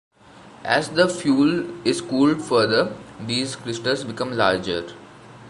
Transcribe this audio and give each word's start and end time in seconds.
As 0.63 0.89
the 0.89 1.07
fuel 1.07 1.85
is 1.87 2.01
cooled 2.01 2.41
further 2.41 2.97
these 3.23 3.55
crystals 3.55 4.03
become 4.03 4.31
larger. 4.35 4.83